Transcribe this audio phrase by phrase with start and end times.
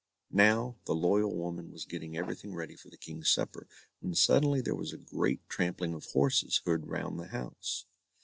[0.33, 3.67] Now, the loyal woman was getting everything ready for the King's supper,
[3.99, 7.85] when suddenly there was a great trampling of horses heard round the house.